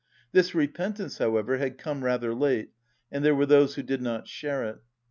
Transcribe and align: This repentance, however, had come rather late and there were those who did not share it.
This 0.31 0.55
repentance, 0.55 1.19
however, 1.19 1.59
had 1.59 1.77
come 1.77 2.03
rather 2.03 2.33
late 2.33 2.71
and 3.11 3.23
there 3.23 3.35
were 3.35 3.45
those 3.45 3.75
who 3.75 3.83
did 3.83 4.01
not 4.01 4.27
share 4.27 4.63
it. 4.63 4.79